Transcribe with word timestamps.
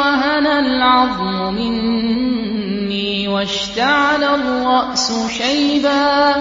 وهن 0.00 0.46
العظم 0.46 1.54
مني 1.54 3.28
واشتعل 3.28 4.24
الرأس 4.24 5.12
شيبا 5.38 6.34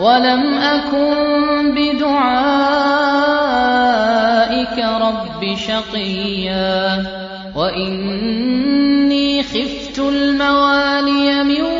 ولم 0.00 0.54
أكن 0.54 1.74
بدعائك 1.74 2.76
رب 4.78 5.56
شقيا 5.56 7.04
وإني 7.56 9.42
خفت 9.42 9.98
الموالي 9.98 11.44
من 11.44 11.75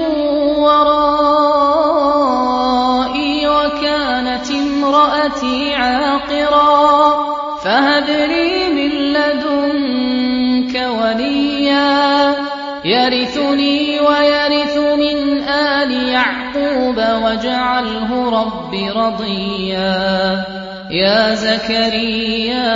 يرثني 13.06 14.00
ويرث 14.00 14.76
من 14.76 15.42
آل 15.48 16.08
يعقوب 16.08 16.96
واجعله 16.96 18.30
رب 18.30 18.74
رضيا. 18.96 20.44
يا 20.90 21.34
زكريا 21.34 22.74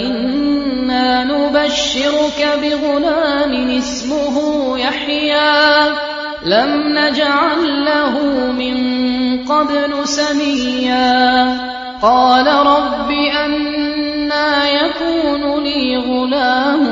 إنا 0.00 1.24
نبشرك 1.24 2.58
بغلام 2.62 3.78
اسمه 3.78 4.78
يحيى. 4.78 5.90
لم 6.46 6.98
نجعل 6.98 7.84
له 7.84 8.18
من 8.52 8.76
قبل 9.44 10.08
سميا. 10.08 11.58
قال 12.02 12.46
رب 12.46 13.10
أنا 13.44 14.68
يكون 14.70 15.64
لي 15.64 15.96
غلام 15.96 16.91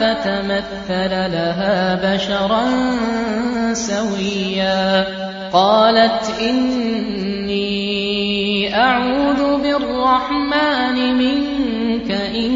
فتمثل 0.00 1.10
لها 1.10 1.94
بشرا 1.94 2.64
سويا. 3.72 5.06
قالت 5.52 6.40
إني 6.40 7.60
أعوذ 8.76 9.62
بالرحمن 9.62 11.18
منك 11.18 12.10
إن 12.10 12.52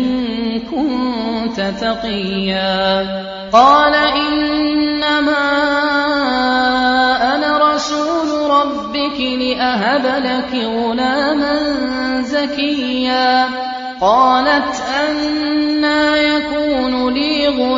كنت 0.60 1.60
تقيا. 1.80 3.06
قال 3.52 3.94
إنما 3.94 5.44
أنا 7.34 7.74
رسول 7.74 8.50
ربك 8.50 9.20
لأهب 9.20 10.04
لك 10.24 10.64
غلاما 10.64 11.56
زكيا. 12.22 13.48
قالت 14.00 14.82
لي 14.98 15.53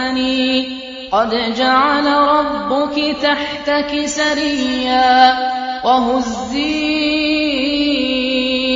تحزني 0.00 0.80
قد 1.12 1.54
جعل 1.56 2.06
ربك 2.06 3.16
تحتك 3.22 4.06
سريا 4.06 5.34
وهزي 5.84 6.80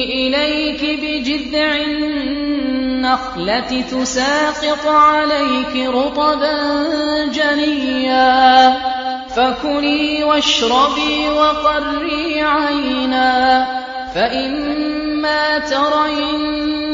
إليك 0.05 1.01
بجذع 1.03 1.77
النخلة 1.77 3.85
تساقط 3.91 4.87
عليك 4.87 5.89
رطبا 5.89 6.55
جنيا. 7.33 8.75
فكلي 9.29 10.25
واشربي 10.25 11.29
وقري 11.29 12.43
عينا. 12.43 13.67
فإما 14.15 15.59
ترين 15.59 16.94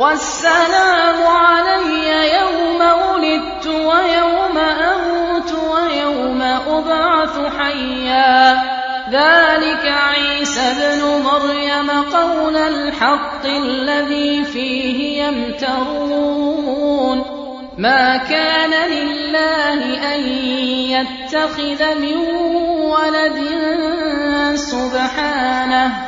والسلام 0.00 1.26
علي 1.26 2.34
يوم 2.34 2.80
ولدت 2.80 3.66
ويوم 3.66 4.58
أموت 4.58 5.52
ويوم 5.52 6.42
أبعث 6.68 7.56
حيا. 7.58 8.62
ذلك 9.10 9.84
عيسى 9.84 10.60
ابن 10.60 11.22
مريم 11.22 11.90
قول 11.90 12.56
الحق 12.56 13.46
الذي 13.46 14.44
فيه 14.44 15.24
يمترون. 15.24 17.24
ما 17.78 18.16
كان 18.16 18.90
لله 18.90 20.14
أن 20.14 20.20
يتخذ 20.94 21.94
من 21.94 22.16
ولد 22.80 23.38
سبحانه. 24.54 26.07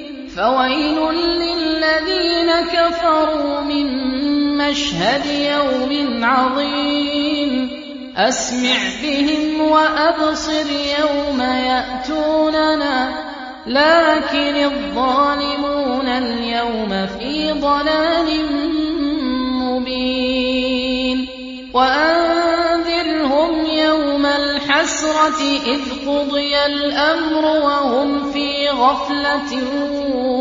فويل 0.41 0.97
للذين 1.13 2.49
كفروا 2.73 3.61
من 3.61 3.87
مشهد 4.57 5.25
يوم 5.25 6.25
عظيم. 6.25 7.69
أسمع 8.17 8.79
بهم 9.03 9.61
وأبصر 9.61 10.65
يوم 10.99 11.41
يأتوننا 11.41 13.09
لكن 13.67 14.55
الظالمون 14.55 16.07
اليوم 16.07 17.07
في 17.19 17.51
ضلال 17.51 18.29
مبين. 19.61 21.27
وأنذرهم 21.73 23.65
يوم 23.65 24.25
الحسرة 24.25 25.41
إذ 25.65 25.81
قضي 26.07 26.65
الأمر 26.65 27.45
وهم 27.45 28.31
في 28.31 28.50
غفلة 28.71 29.51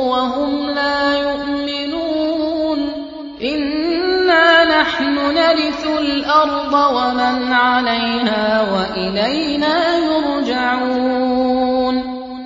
وهم 0.08 0.70
لا 0.70 1.14
يؤمنون. 1.18 2.78
إنا 3.42 4.80
نحن 4.80 5.14
نرث 5.34 5.86
الأرض 5.98 6.72
ومن 6.72 7.52
عليها 7.52 8.72
وإلينا 8.72 9.96
يرجعون. 9.96 11.40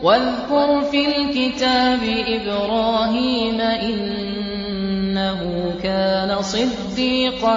واذكر 0.02 0.81
في 0.90 1.16
الكتاب 1.16 2.00
إبراهيم 2.28 3.60
إنه 3.60 5.40
كان 5.82 6.42
صديقا 6.42 7.56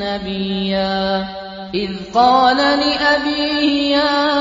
نبيا. 0.00 1.26
إذ 1.74 1.90
قال 2.14 2.56
لأبيه 2.56 3.96
يا 3.96 4.36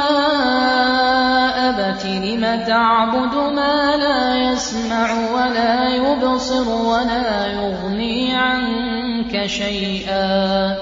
أبت 1.69 2.05
لم 2.05 2.63
تعبد 2.67 3.35
ما 3.55 3.97
لا 3.97 4.51
يسمع 4.51 5.07
ولا 5.33 5.89
يبصر 5.89 6.69
ولا 6.69 7.47
يغني 7.47 8.35
عنك 8.35 9.45
شيئا. 9.45 10.75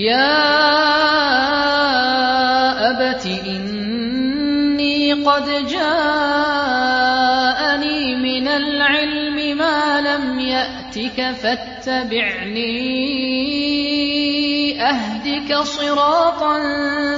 يا 0.00 0.50
أبت 2.90 3.26
إني 3.26 5.12
قد 5.12 5.46
جاءني 5.66 5.90
من 8.16 8.48
العلم 8.48 9.58
ما 9.58 10.00
لم 10.00 10.40
يأتك 10.40 11.34
فاتبعني 11.42 12.80
أهدك 14.82 15.54
صراطا 15.54 16.58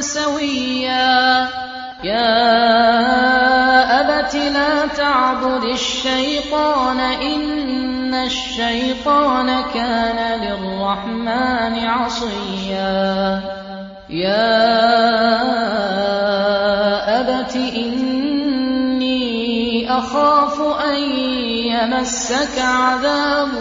سويا. 0.00 1.62
يا 2.02 4.00
أبت 4.00 4.35
لا 4.35 4.87
تعبد 4.87 5.64
الشيطان 5.64 7.00
إن 7.00 8.14
الشيطان 8.14 9.62
كان 9.75 10.40
للرحمن 10.40 11.87
عصيا. 11.87 13.40
يا 14.11 14.52
أبت 17.21 17.56
إني 17.56 19.23
أخاف 19.99 20.61
أن 20.61 20.99
يمسك 21.71 22.59
عذاب 22.59 23.54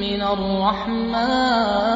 من 0.00 0.22
الرحمن. 0.22 1.95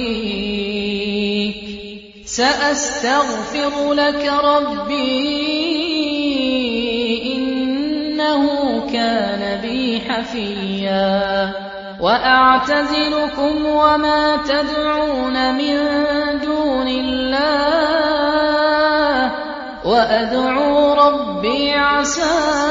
سأستغفر 2.31 3.93
لك 3.93 4.31
ربي 4.43 5.11
إنه 7.35 8.43
كان 8.93 9.61
بي 9.61 10.01
حفيا. 10.09 11.51
وأعتزلكم 11.99 13.65
وما 13.65 14.37
تدعون 14.47 15.55
من 15.55 15.77
دون 16.45 16.87
الله. 16.87 17.41
وأدعو 19.85 20.93
ربي 20.93 21.73
عسى 21.73 22.70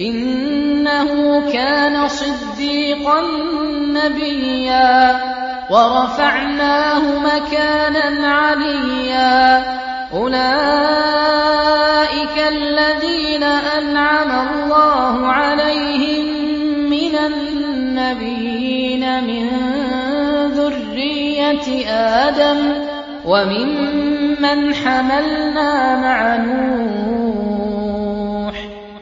إنه 0.00 1.40
كان 1.52 2.08
صديقا 2.08 3.20
نبيا 3.92 5.20
ورفعناه 5.70 7.02
مكانا 7.18 8.26
عليا. 8.26 9.64
أولئك 10.12 10.40
الذين 12.48 13.42
أنعم 13.42 14.30
الله 14.48 15.26
عليهم 15.26 16.26
من 16.90 17.14
النبيين 17.16 19.04
من 19.24 19.48
ذرية 20.54 21.86
آدم 21.88 22.58
وممن 23.26 24.74
حملنا 24.74 25.96
مع 25.96 26.36
نوح. 26.36 27.59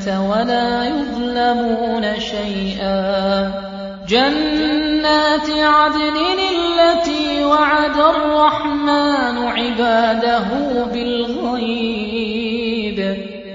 ولا 0.00 0.84
يظلمون 0.84 2.06
شيئا. 2.18 3.52
جنات 4.08 5.50
عدن 5.50 6.16
التي 6.58 7.44
وعد 7.44 7.96
الرحمن 7.96 9.38
عباده 9.38 10.44
بالغيب. 10.92 12.98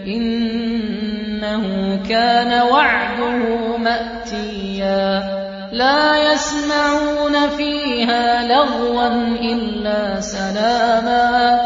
إنه 0.07 1.63
كان 2.09 2.61
وعده 2.61 3.77
مأتيا. 3.77 5.23
لا 5.71 6.33
يسمعون 6.33 7.49
فيها 7.57 8.47
لغوا 8.47 9.07
إلا 9.41 10.21
سلاما. 10.21 11.59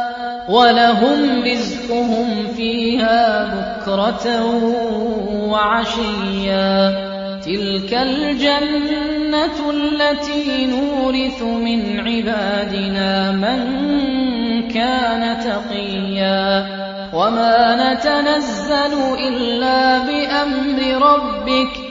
ولهم 0.51 1.43
رزقهم 1.43 2.48
فيها 2.55 3.43
بكرة 3.43 4.46
وعشيا. 5.50 6.91
تلك 7.46 7.93
الجنة 7.93 9.70
التي 9.70 10.65
نورث 10.65 11.41
من 11.41 12.00
عبادنا 12.00 13.31
من 13.31 13.62
كان 14.67 15.38
تقيا. 15.39 16.65
وما 17.13 17.93
نتنزل 17.93 18.93
إلا 19.27 19.98
بأمر 19.98 21.08
ربك 21.08 21.90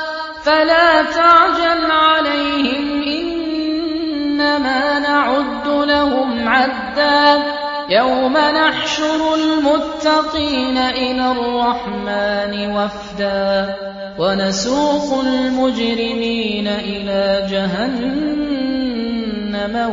فلا 0.43 1.03
تعجل 1.03 1.91
عليهم 1.91 3.03
إنما 3.03 4.99
نعد 4.99 5.67
لهم 5.67 6.49
عدا. 6.49 7.43
يوم 7.89 8.37
نحشر 8.37 9.35
المتقين 9.35 10.77
إلى 10.77 11.31
الرحمن 11.31 12.71
وفدا. 12.75 13.75
ونسوق 14.19 15.19
المجرمين 15.19 16.67
إلى 16.67 17.47
جهنم 17.51 18.71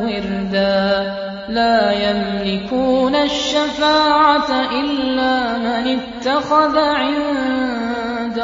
وردا. 0.03 1.13
لا 1.49 1.93
يملكون 1.93 3.15
الشفاعة 3.15 4.51
إلا 4.51 5.59
من 5.59 5.99
اتخذ 5.99 6.79
عند 6.79 7.88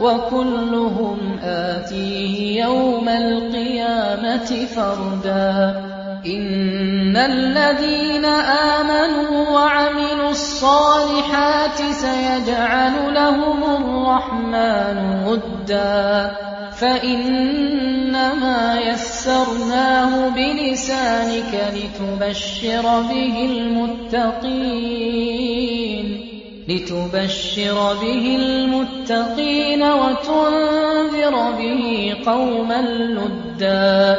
وكلهم 0.00 1.38
آتيه 1.42 2.64
يوم 2.64 3.08
القيامة 3.08 4.66
فردا. 4.74 5.82
إن 6.26 7.16
الذين 7.16 8.24
آمنوا 8.24 9.50
وعملوا 9.50 10.30
الصالحات 10.30 11.82
سيجعل 11.90 13.14
لهم 13.14 13.64
الرحمن 13.64 15.24
ودا. 15.26 16.30
فإنما 16.76 18.80
يسرناه 18.80 20.28
بلسانك 20.28 21.72
لتبشر 21.74 22.82
به 22.82 23.48
المتقين. 23.50 26.31
لتبشر 26.68 27.94
به 28.02 28.36
المتقين 28.40 29.82
وتنذر 29.82 31.52
به 31.58 32.14
قوما 32.26 32.82
لدا 32.82 34.16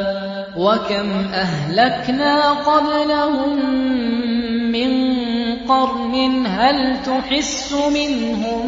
وكم 0.56 1.10
أهلكنا 1.34 2.50
قبلهم 2.50 3.70
من 4.72 4.92
قرن 5.68 6.46
هل 6.46 7.02
تحس 7.02 7.74
منهم 7.94 8.66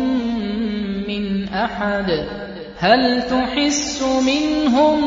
من 1.08 1.48
أحد؟ 1.48 2.26
هل 2.78 3.22
تحس 3.22 4.02
منهم 4.02 4.98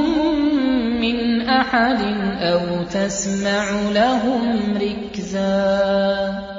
من 1.01 1.41
أحد 1.41 2.01
أو 2.41 2.83
تسمع 2.83 3.81
لهم 3.93 4.77
ركزا؟ 4.77 6.58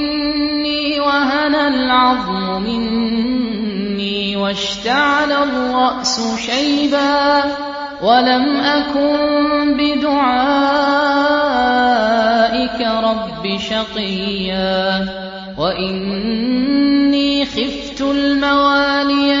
العظم 1.73 2.63
مني 2.63 4.37
واشتعل 4.37 5.31
الرأس 5.31 6.21
شيبا 6.45 7.43
ولم 8.03 8.57
أكن 8.57 9.77
بدعائك 9.77 10.81
رب 12.81 13.57
شقيا 13.57 15.07
وإني 15.57 17.45
خفت 17.45 18.01
الموالي 18.01 19.40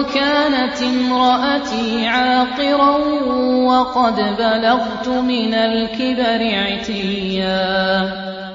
وكانت 0.00 0.82
امرأتي 0.82 2.06
عاقرا 2.06 2.96
وقد 3.66 4.36
بلغت 4.38 5.08
من 5.08 5.54
الكبر 5.54 6.58
عتيا. 6.58 8.10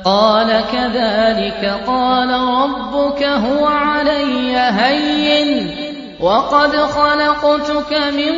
قال 0.06 0.64
كذلك 0.72 1.80
قال 1.88 2.30
ربك 2.30 3.24
هو 3.24 3.66
علي 3.68 4.58
هين. 4.58 5.76
وقد 6.20 6.76
خلقتك 6.76 7.94
من 7.94 8.36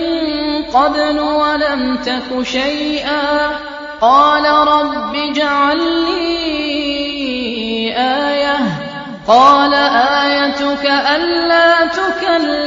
قبل 0.63 1.19
ولم 1.19 1.97
تك 2.05 2.43
شيئا. 2.43 3.49
قال 4.01 4.67
رب 4.67 5.15
اجعل 5.15 5.77
لي 5.77 6.37
آية. 7.97 8.57
قال 9.27 9.73
آيتك 9.73 10.85
ألا 10.85 11.85
تكلم 11.85 12.66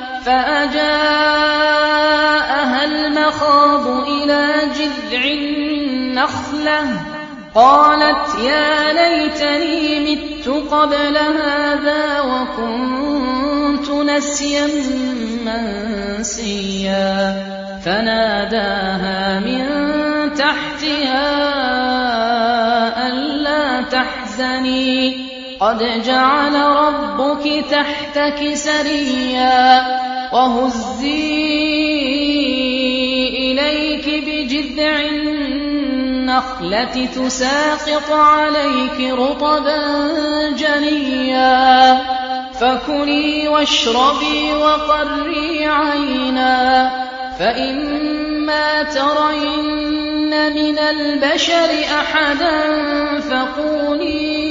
فَأَجَاءَهَا 0.25 2.85
الْمَخَاضُ 2.85 3.87
إِلَىٰ 3.87 4.53
جِذْعِ 4.75 5.25
النَّخْلَةِ. 5.25 6.83
قَالَتْ 7.55 8.39
يَا 8.39 8.93
لَيْتَنِي 8.93 10.15
مِتُّ 10.15 10.49
قَبْلَ 10.71 11.17
هَٰذَا 11.17 12.21
وَكُنتُ 12.21 13.89
نَسْيًا 13.89 14.67
مَّنسِيًّا. 15.45 17.35
فَنَادَاهَا 17.85 19.39
مِن 19.39 19.65
تَحْتِهَا 20.33 21.27
أَلَّا 23.07 23.81
تَحْزَنِي. 23.81 25.30
قَدْ 25.61 26.01
جَعَلَ 26.05 26.55
رَبُّكِ 26.55 27.65
تَحْتَكِ 27.71 28.53
سَرِيًّا 28.53 29.81
وَهُزِّي 30.33 31.11
إِلَيْكِ 33.29 34.05
بِجِذْعِ 34.25 34.99
النَّخْلَةِ 34.99 36.95
تُسَاقِطْ 37.15 38.11
عَلَيْكِ 38.11 39.11
رُطَبًا 39.13 39.79
جَنِيًّا 40.57 42.01
فَكُلِي 42.59 43.47
وَاشْرَبِي 43.47 44.53
وَقَرِّي 44.53 45.65
عَيْنًا 45.65 46.89
فَإِمَّا 47.39 48.83
تَرَيِنَّ 48.83 50.33
مِنَ 50.53 50.79
الْبَشَرِ 50.79 51.69
أَحَدًا 52.01 52.57
فَقُولِي 53.29 54.50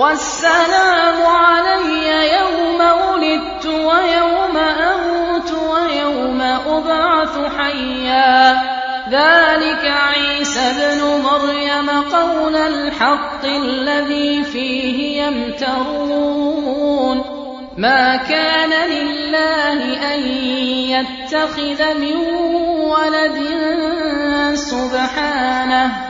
وَالسَّلَامُ 0.00 1.26
عَلَيَّ 1.26 2.08
يَوْمَ 2.38 2.80
وُلِدتُّ 2.80 3.66
وَيَوْمَ 3.66 4.56
أَمُوتُ 4.56 5.52
وَيَوْمَ 5.52 6.40
أُبْعَثُ 6.66 7.38
حَيًّا. 7.58 8.52
ذَٰلِكَ 9.10 9.84
عِيسَى 9.84 10.60
ابْنُ 10.60 11.22
مَرْيَمَ 11.22 11.90
قَوْلَ 11.90 12.56
الْحَقِّ 12.56 13.44
الَّذِي 13.44 14.44
فِيهِ 14.44 15.22
يَمْتَرُونَ. 15.22 17.24
مَا 17.78 18.16
كَانَ 18.16 18.70
لِلَّهِ 18.90 20.14
أَن 20.14 20.20
يَتَّخِذَ 20.96 21.94
مِن 21.94 22.16
وَلَدٍ 22.80 23.38
سُبْحَانَهُ 24.54 25.86
ۖ. 26.06 26.09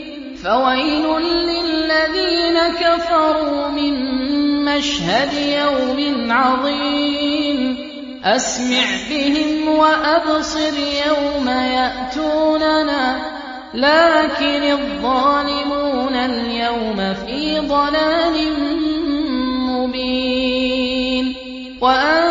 فَوَيْلٌ 0.43 1.05
لِّلَّذِينَ 1.19 2.57
كَفَرُوا 2.81 3.67
مِن 3.67 3.93
مَّشْهَدِ 4.65 5.33
يَوْمٍ 5.33 6.31
عَظِيمٍ. 6.31 7.77
أَسْمِعْ 8.23 8.85
بِهِمْ 9.09 9.67
وَأَبْصِرْ 9.67 10.73
يَوْمَ 11.07 11.47
يَأْتُونَنَا 11.49 13.19
ۖ 13.19 13.21
لَٰكِنِ 13.73 14.63
الظَّالِمُونَ 14.63 16.15
الْيَوْمَ 16.15 17.13
فِي 17.13 17.59
ضَلَالٍ 17.59 18.35
مُّبِينٍ. 19.69 21.35
يَوْمَ 21.81 22.30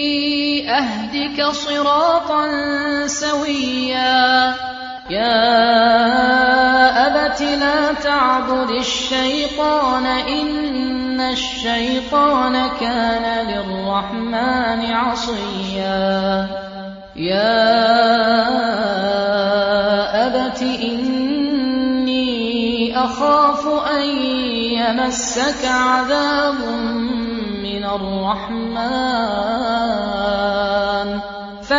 أَهْدِكَ 0.71 1.43
صِرَاطًا 1.43 2.47
سَوِيًّا. 3.07 4.55
يَا 5.09 5.67
أَبَتِ 7.07 7.41
لَا 7.41 7.93
تَعْبُدِ 7.93 8.69
الشَّيْطَانَ 8.69 10.03
ۖ 10.03 10.27
إِنَّ 10.27 11.21
الشَّيْطَانَ 11.21 12.69
كَانَ 12.79 13.47
لِلرَّحْمَٰنِ 13.47 14.93
عَصِيًّا. 14.93 16.47
يَا 17.15 17.67
أَبَتِ 20.27 20.61
إِنِّي 20.61 22.21
أَخَافُ 22.97 23.67
أَن 23.67 24.03
يَمَسَّكَ 24.79 25.65
عَذَابٌ 25.65 26.55
مِّنَ 27.63 27.83
الرَّحْمَٰنِ. 27.83 29.70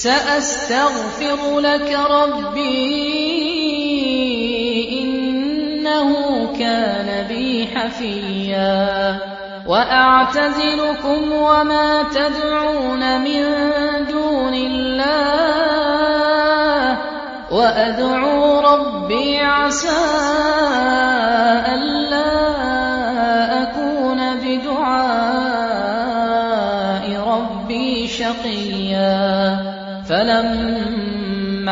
سَأَسْتَغْفِرُ 0.00 1.60
لَكَ 1.60 1.98
رَبِّي 2.10 2.64
إِنَّهُ 5.02 6.10
كَانَ 6.58 7.26
بِي 7.28 7.68
حَفِيًّا. 7.68 9.18
وَأَعْتَزِلُكُمْ 9.66 11.32
وَمَا 11.32 12.02
تَدْعُونَ 12.02 13.20
مِن 13.20 13.44
دُونِ 14.08 14.54
اللَّهِ. 14.54 15.10
وَأَدْعُو 17.52 18.60
رَبِّي 18.60 19.38
عَسَىٰ 19.38 20.99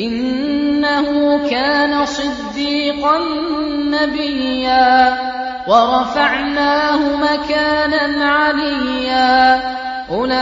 إِنَّهُ 0.00 1.08
كَانَ 1.50 2.04
صِدِّيقًا 2.06 3.18
نَّبِيًّا 3.90 5.18
وَرَفَعْنَاهُ 5.68 6.98
مَكَانًا 7.16 8.24
عَلِيًّا. 8.24 9.60
أُولَٰئِكَ 10.10 10.40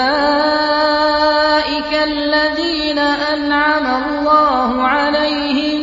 الَّذِينَ 2.05 2.99
أَنْعَمَ 2.99 3.87
اللَّهُ 4.03 4.83
عَلَيْهِم 4.83 5.81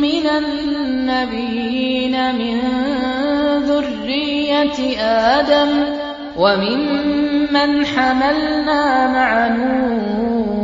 مِّنَ 0.00 0.26
النَّبِيِّينَ 0.26 2.14
مِن 2.34 2.58
ذُرِّيَّةِ 3.68 4.78
آدَمَ 5.00 5.70
وَمِمَّنْ 6.36 7.86
حَمَلْنَا 7.86 8.82
مَعَ 9.12 9.48
نُوحٍ 9.48 10.63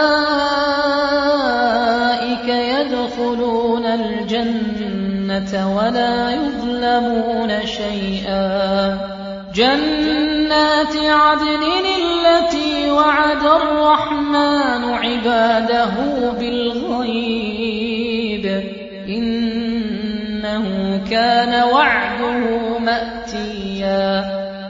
الْجَنَّةَ 5.31 5.75
وَلَا 5.75 6.31
يُظْلَمُونَ 6.31 7.65
شَيْئًا. 7.65 8.97
جَنَّاتِ 9.55 10.95
عَدْنٍ 10.95 11.63
الَّتِي 11.99 12.91
وَعَدَ 12.91 13.45
الرَّحْمَٰنُ 13.45 14.93
عِبَادَهُ 14.93 15.93
بِالْغَيْبِ 16.39 18.45
ۚ. 18.45 18.49
إِنَّهُ 19.09 20.65
كَانَ 21.11 21.63
وَعْدُهُ 21.63 22.77
مَأْتِيًّا. 22.79 24.23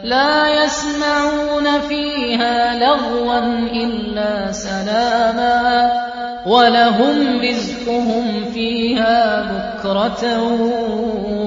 لَّا 0.04 0.64
يَسْمَعُونَ 0.64 1.80
فِيهَا 1.90 2.80
لَغْوًا 2.80 3.40
إِلَّا 3.74 4.52
سَلَامًا 4.52 5.92
ۖ. 6.08 6.11
وَلَهُمْ 6.46 7.40
رِزْقُهُمْ 7.42 8.46
فِيهَا 8.54 9.42
بُكْرَةً 9.42 10.42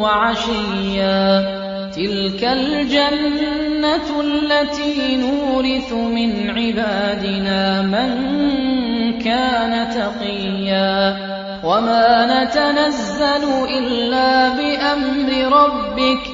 وَعَشِيًّا. 0.00 1.42
تِلْكَ 1.90 2.44
الْجَنَّةُ 2.44 4.20
الَّتِي 4.20 5.16
نُورِثُ 5.16 5.92
مِنْ 5.92 6.50
عِبَادِنَا 6.50 7.82
مَن 7.82 8.10
كَانَ 9.18 9.90
تَقِيًّا. 9.90 11.16
وَمَا 11.64 12.44
نَتَنَزَّلُ 12.44 13.44
إِلَّا 13.78 14.48
بِأَمْرِ 14.48 15.56
رَبِّكَ 15.56 16.33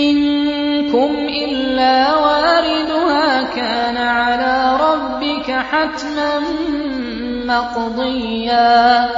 مِّنكُمْ 0.00 1.16
إِلَّا 1.28 2.16
وَارِدُهَا 2.16 3.42
كَانَ 3.42 3.96
عَلَىٰ 3.96 4.78
رَبِّكَ 4.80 5.50
حَتْمًا 5.50 6.40
مَّقْضِيًّا. 7.46 9.08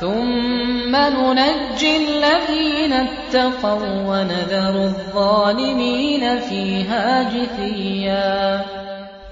ثُمَّ 0.00 0.96
نُنَجِّي 0.96 1.96
الَّذِينَ 1.96 2.92
اتَّقَوا 2.92 3.86
وَّنَذَرُ 4.06 4.84
الظَّالِمِينَ 4.84 6.38
فِيهَا 6.40 7.22
جِثِيًّا. 7.22 8.60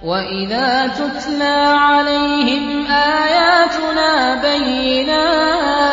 وَإِذَا 0.04 0.86
تُتْلَىٰ 0.86 1.74
عَلَيْهِمْ 1.78 2.86
آيَاتُنَا 2.86 4.42
بَيِّنَاتٍ 4.42 5.92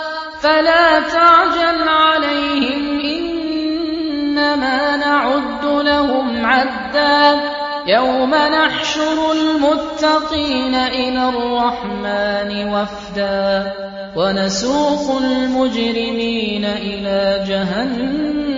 فَلَا 0.41 0.99
تَعْجَلْ 0.99 1.89
عَلَيْهِمْ 1.89 2.99
ۖ 2.99 3.05
إِنَّمَا 3.05 4.97
نَعُدُّ 4.97 5.65
لَهُمْ 5.65 6.45
عَدًّا. 6.45 7.41
يَوْمَ 7.87 8.35
نَحْشُرُ 8.35 9.31
الْمُتَّقِينَ 9.31 10.75
إِلَى 10.75 11.29
الرَّحْمَٰنِ 11.29 12.73
وَفْدًا. 12.73 13.73
وَنَسُوقُ 14.15 15.17
الْمُجْرِمِينَ 15.21 16.65
إِلَىٰ 16.65 17.43
جَهَنَّمَ 17.47 18.51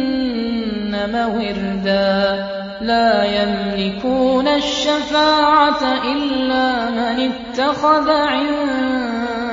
وِرْدًا. 1.35 2.45
لَّا 2.81 3.23
يَمْلِكُونَ 3.23 4.47
الشَّفَاعَةَ 4.47 5.83
إِلَّا 6.13 6.89
مَنِ 6.89 7.31
اتَّخَذَ 7.31 8.09
عِندَ 8.09 9.32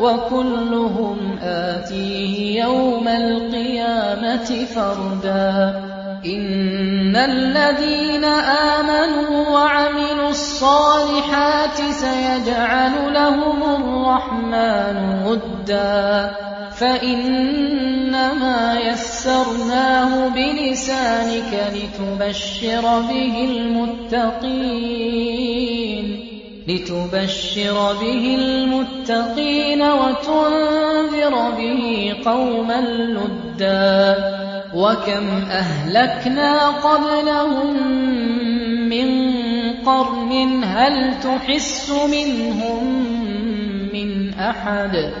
وَكُلُّهُمْ 0.00 1.38
آتِيهِ 1.42 2.62
يَوْمَ 2.62 3.08
الْقِيَامَةِ 3.08 4.64
فَرْدًا. 4.64 5.82
إِنَّ 6.26 7.16
الَّذِينَ 7.16 8.24
آمَنُوا 8.24 9.50
وَعَمِلُوا 9.50 10.28
الصَّالِحَاتِ 10.28 11.76
سَيَجْعَلُ 11.76 13.14
لَهُمُ 13.14 13.62
الرَّحْمَٰنُ 13.62 15.22
وُدًّا. 15.26 16.30
فَإِنَّمَا 16.70 18.80
يَسَّرْنَاهُ 18.80 20.28
بِلِسَانِكَ 20.28 21.72
لِتُبَشِّرَ 21.74 22.82
بِهِ 22.82 23.48
الْمُتَّقِينَ. 23.50 26.23
لِتُبَشِّرَ 26.68 27.92
بِهِ 28.00 28.36
الْمُتَّقِينَ 28.40 29.82
وَتُنذِرَ 29.82 31.50
بِهِ 31.50 32.14
قَوْمًا 32.24 32.80
لُّدًّا 32.80 34.16
وَكَمْ 34.74 35.26
أَهْلَكْنَا 35.50 36.68
قَبْلَهُم 36.68 37.76
مِّن 38.88 39.08
قَرْنٍ 39.84 40.64
هَلْ 40.64 41.20
تُحِسُّ 41.20 41.90
مِنْهُم 41.90 42.82
مِّنْ 43.92 44.34
أَحَدٍ؟ 44.34 45.12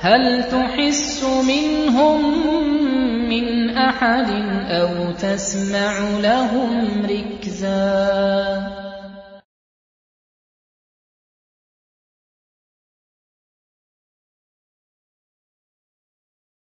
هَلْ 0.00 0.44
تُحِسُّ 0.50 1.24
مِنْهُم 1.24 2.20
مِّنْ 3.28 3.76
أَحَدٍ 3.76 4.30
أَوْ 4.68 5.12
تَسْمَعُ 5.12 5.92
لَهُمْ 6.20 7.06
رِكْزًا؟ 7.08 8.89